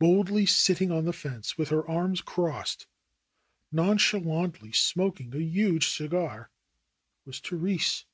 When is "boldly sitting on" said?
0.00-1.04